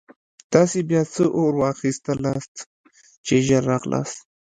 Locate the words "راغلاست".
3.71-4.19